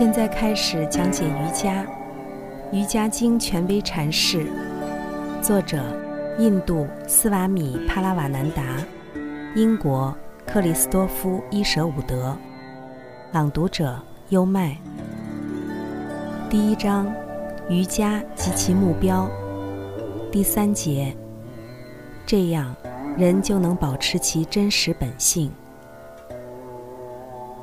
[0.00, 1.84] 现在开始讲解瑜伽，
[2.72, 4.46] 《瑜伽经》权威阐释，
[5.42, 5.78] 作者：
[6.38, 8.62] 印度斯瓦米·帕拉瓦南达，
[9.54, 10.16] 英国
[10.46, 12.34] 克里斯多夫·伊舍伍德，
[13.32, 14.00] 朗读者：
[14.30, 14.74] 优麦。
[16.48, 17.06] 第一章：
[17.68, 19.28] 瑜伽及其目标。
[20.32, 21.14] 第三节：
[22.24, 22.74] 这样，
[23.18, 25.52] 人就能保持其真实本性。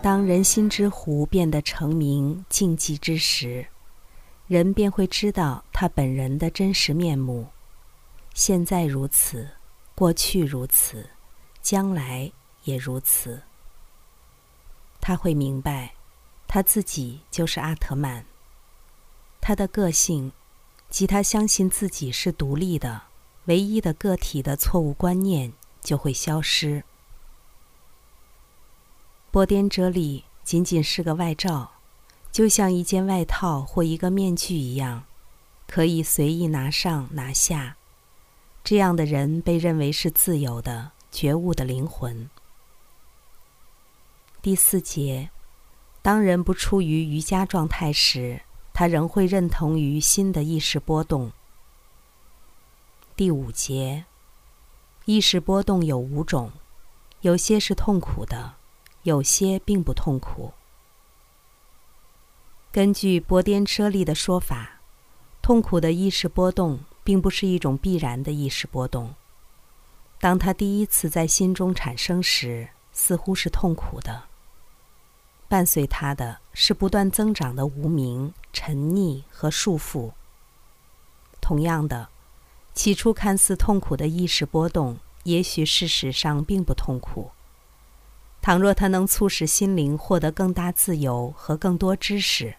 [0.00, 3.66] 当人心之湖变得澄明静寂之时，
[4.46, 7.46] 人便会知道他本人的真实面目。
[8.32, 9.48] 现在如此，
[9.96, 11.10] 过去如此，
[11.60, 12.30] 将来
[12.62, 13.42] 也如此。
[15.00, 15.92] 他会明白，
[16.46, 18.24] 他自己就是阿特曼。
[19.40, 20.30] 他的个性，
[20.88, 23.02] 及他相信自己是独立的、
[23.46, 25.52] 唯一的个体的错误观念，
[25.82, 26.84] 就会消失。
[29.30, 31.72] 波颠哲理仅仅是个外罩，
[32.32, 35.04] 就像一件外套或一个面具一样，
[35.66, 37.76] 可以随意拿上拿下。
[38.64, 42.30] 这样的人被认为是自由的、觉悟的灵魂。
[44.40, 45.28] 第四节，
[46.00, 48.40] 当人不处于瑜伽状态时，
[48.72, 51.32] 他仍会认同于新的意识波动。
[53.14, 54.06] 第五节，
[55.04, 56.50] 意识波动有五种，
[57.20, 58.54] 有些是痛苦的。
[59.02, 60.52] 有些并不痛苦。
[62.70, 64.80] 根据波颠车利的说法，
[65.40, 69.14] 痛苦的意识波动并不是一种必然的意识波动。
[70.20, 74.24] 当它第一次在心中产生时，似乎是痛苦的。
[75.48, 80.12] 伴随它的是不断增长的无名、沉溺和束缚。
[81.40, 82.08] 同样的，
[82.74, 87.30] 起初看似痛苦的意识波动，也许事实上并不痛苦。
[88.48, 92.54] 倘若它能促使心灵获得更大自由和更多知识，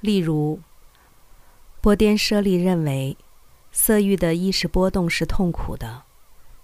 [0.00, 0.58] 例如，
[1.82, 3.18] 波颠舍利认为，
[3.70, 6.04] 色欲的意识波动是痛苦的，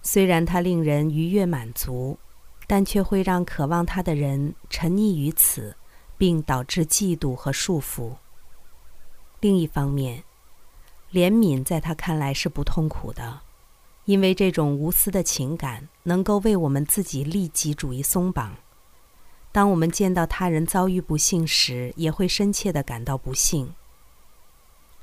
[0.00, 2.18] 虽然它令人愉悦满足，
[2.66, 5.76] 但却会让渴望它的人沉溺于此，
[6.16, 8.14] 并导致嫉妒和束缚。
[9.40, 10.24] 另一方面，
[11.12, 13.42] 怜悯在他看来是不痛苦的。
[14.04, 18.56] 因为这种无私的情感能够为我们自己利己主义松绑。
[19.52, 23.74] 当我们见到他人遭遇不幸时，也会深切地感到不幸。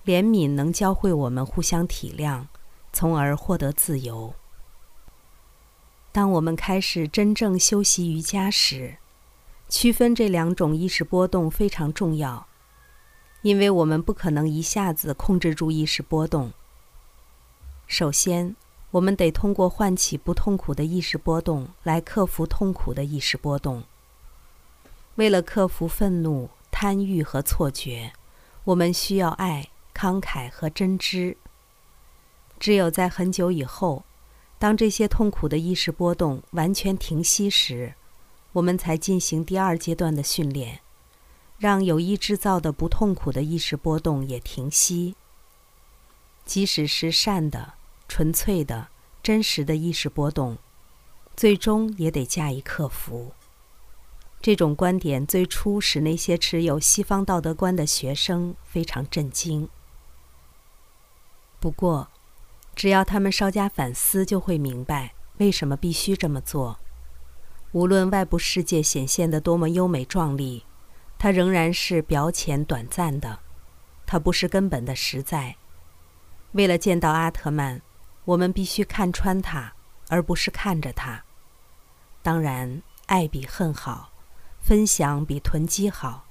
[0.06, 2.48] 怜悯能教会我们互相体谅，
[2.92, 4.34] 从而获得自由。
[6.12, 8.98] 当我们开始真正修习瑜伽时，
[9.70, 12.48] 区分这两种意识波动非常重要，
[13.44, 16.52] 因为我们不可能一下子控制住意识波动。
[17.88, 18.58] 首先。
[18.92, 23.84] 我们得通过唤起不痛苦的意识波动来克服痛苦的意识波动。
[25.16, 28.14] 为了克服愤怒、贪欲和错觉，
[28.64, 31.38] 我们需要爱、慷慨和真知。
[32.60, 34.04] 只有在很久以后，
[34.58, 37.94] 当这些痛苦的意识波动完全停息时，
[38.54, 40.80] 我们才进行第二阶段的训练，
[41.58, 45.16] 让有意制造的不痛苦的意识波动也停息，
[46.44, 47.76] 即使是善的。
[48.10, 48.90] 纯粹的、
[49.24, 50.58] 真实的意识波动，
[51.38, 53.34] 最终也得加以克服。
[54.42, 59.70] 这种观点最初使那些持有西方道德观的学生非常震惊。
[61.60, 62.10] 不过，
[62.76, 66.80] 只要他们稍加反思，就会明白为什么必须这么做。
[67.74, 70.66] 无论外部世界显现的多么优美壮丽，
[71.20, 73.40] 它仍然是表浅短暂的，
[74.08, 75.58] 它不是根本的实在。
[76.54, 77.82] 为了见到阿特曼。
[78.30, 79.74] 我们必须看穿它，
[80.08, 81.24] 而不是看着它。
[82.22, 84.12] 当然，爱比恨好，
[84.62, 86.26] 分享比囤积好，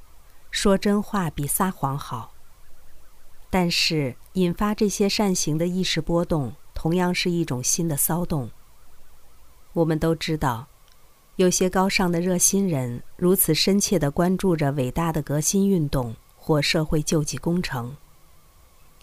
[0.48, 2.34] 说真话比撒谎好。
[3.50, 8.48] 但是，引发这些善行的意识波动，同样是一种新的骚动。
[9.72, 10.68] 我们都知道，
[11.34, 17.96] 有些高尚的热心人如此深切地关注着伟大的革新运动或社会救济工程。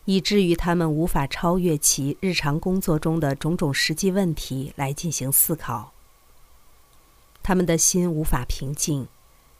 [0.05, 5.91] 以至于他们无法超越其日常工作中的种种实际问题来进行思考。
[7.43, 9.07] 他们的心无法平静，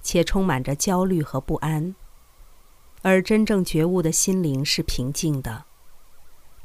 [0.01, 1.95] 且充满着焦虑和不安。
[3.01, 5.65] 而真正觉悟的心灵是平静的，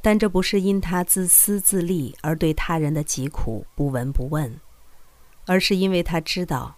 [0.01, 4.59] 但这不是因他自私自利而对他人的疾苦不闻不问，
[5.45, 6.77] 而是因为他知道，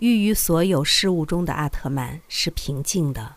[0.00, 3.36] 寓于所有事物中的阿特曼是平静的。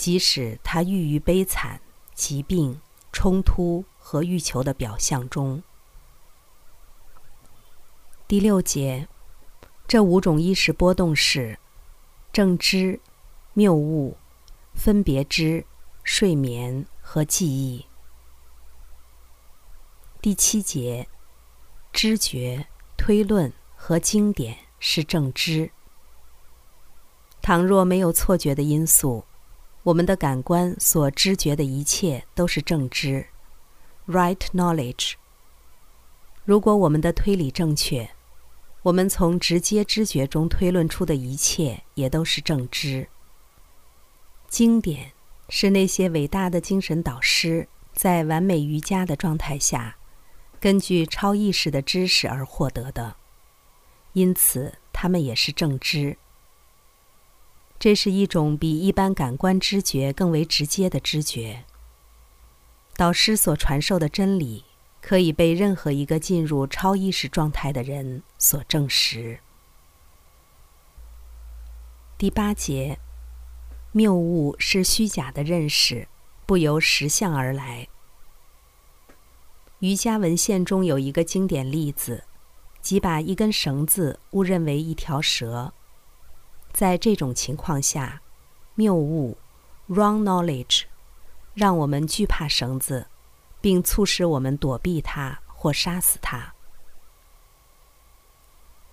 [0.00, 1.78] 即使他郁于悲惨、
[2.14, 2.80] 疾病、
[3.12, 5.62] 冲突和欲求的表象中。
[8.26, 9.06] 第六节，
[9.86, 11.58] 这五种意识波动是：
[12.32, 12.98] 正知、
[13.52, 14.16] 谬误、
[14.72, 15.66] 分别知、
[16.02, 17.84] 睡眠和记忆。
[20.22, 21.06] 第七节，
[21.92, 25.70] 知觉、推论和经典是正知。
[27.42, 29.26] 倘若没有错觉的因素，
[29.84, 33.26] 我们的感官所知觉的一切都是正知
[34.06, 35.14] （right knowledge）。
[36.44, 38.10] 如果我们的推理正确，
[38.82, 43.08] 我们从直接知觉中推论出的一切也都是正知。
[44.48, 45.12] 经典
[45.48, 49.96] 是那些伟大的精神导师在完美瑜伽的状态下，
[50.58, 53.16] 根据超意识的知识而获得的，
[54.12, 56.18] 因此他们也是正知。
[57.80, 61.64] 这是一种比一般感官知觉更为直接的知觉。
[62.94, 64.64] 导师所传授的真理，
[65.00, 69.40] 可以被任何一个进入超意识状态的人所证实。
[72.18, 72.98] 第八节，
[73.92, 76.06] 谬误是虚假的认识，
[76.44, 77.88] 不由实相而来。
[79.78, 82.24] 瑜伽文献中有一个经典例子，
[82.82, 85.72] 即把一根绳子误认为一条蛇。
[86.72, 88.22] 在这种情况下，
[88.74, 89.36] 谬误
[89.88, 90.84] （wrong knowledge）
[91.54, 93.08] 让我们惧怕绳子，
[93.60, 96.54] 并促使我们躲避它或杀死它。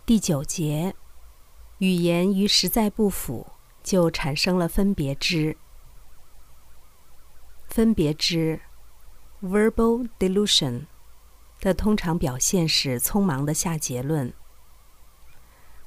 [0.05, 0.95] 第九节，
[1.77, 3.47] 语言与实在不符，
[3.83, 5.55] 就产生了分别知。
[7.67, 8.61] 分别知
[9.43, 10.87] （verbal delusion）
[11.59, 14.33] 的通常表现是匆忙的下结论。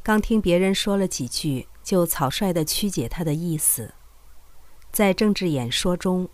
[0.02, 1.66] 刚听别人说了几句。
[1.82, 3.94] 就草率地曲解他的意思。
[4.90, 6.28] 在政治演说中，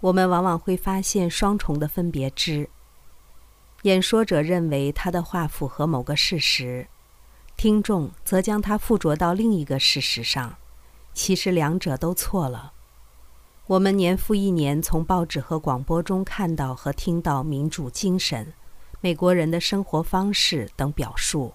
[0.00, 2.68] 我们往往会发现双重的分别之。
[3.82, 6.88] 演说者认为他的话符合某个事实，
[7.56, 10.56] 听众则将它附着到另一个事实上，
[11.12, 12.72] 其实两者都错了。
[13.66, 18.52] 我们年复一年从报纸和广播中看到和听到民主精神、
[19.00, 21.54] 美国人的生活方式等表述，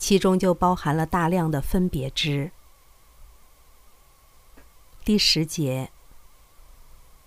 [0.00, 2.50] 其中就包含了大量的分别知。
[5.04, 5.90] 第十节，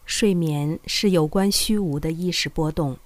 [0.06, 2.98] 睡眠是有关虚无的意识波动。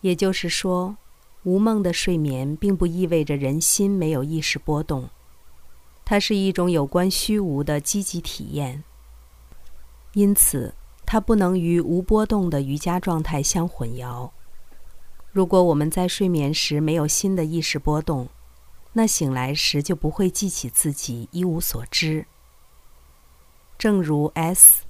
[0.00, 0.96] 也就是说，
[1.42, 5.10] 无梦的睡眠并不意味着人心没有意识波动，
[6.06, 8.82] 它是一种有关虚无的积极体验。
[10.14, 10.74] 因此，
[11.04, 14.30] 它不能与无波动的瑜伽状态相混淆。
[15.32, 18.26] 如果我们在睡眠时没有新的意识波动，
[18.98, 22.26] 那醒来时就不会记起自己一无所知。
[23.78, 24.82] 正如 S.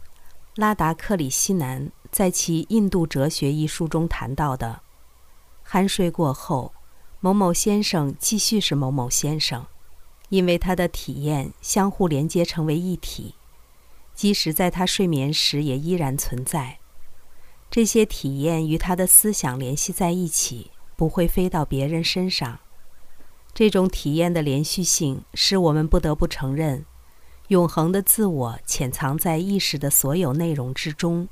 [0.55, 4.81] 拉达克里希南在其《印度哲学》一书中谈到的，
[5.69, 6.73] 酣睡过后，
[7.21, 9.67] 某某先生继续是某某先生，
[10.31, 13.35] 因为他的体验相互连接成为一体，
[14.15, 16.79] 即使在他睡眠时也依然存在。
[17.71, 22.61] 这些体验与他的思想联系在一起，不会飞到别人身上。
[23.59, 26.87] 这种体验的连续性，使我们不得不承认。
[27.49, 31.29] 永恒的自我潜藏在意识的所有内容之中。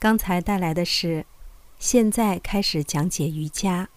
[0.00, 1.26] 刚才带来的是，
[1.78, 3.84] 现在开始讲解瑜伽，《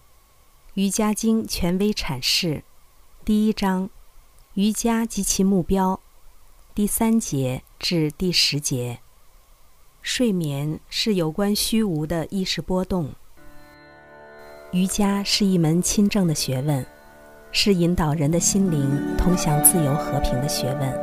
[0.74, 2.62] 瑜伽经》权威阐释，
[3.24, 3.90] 第一章，
[4.54, 5.98] 瑜伽及其目标，
[6.76, 9.00] 第三节至第十节。
[10.00, 13.16] 睡眠是有关虚无的意识波动。
[14.72, 16.84] 瑜伽是一门亲政的学问。
[17.54, 20.90] 是引导人的心灵通向自由和平的学问。《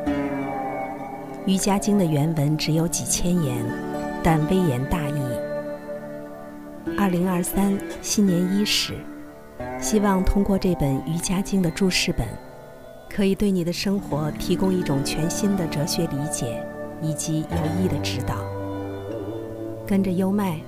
[1.46, 3.64] 瑜伽经》的原文只有几千言，
[4.24, 5.22] 但微言大义。
[6.98, 8.96] 二零二三新年伊始，
[9.80, 12.28] 希望通过这本《瑜伽经》的注释本，
[13.08, 16.66] 可以对你的生活提供一种全新的哲学理解
[17.04, 18.38] 以及有益的指导。
[19.86, 20.60] 跟着优麦，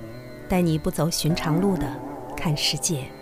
[0.48, 1.84] 带你不走寻常路的
[2.42, 3.21] 看世界。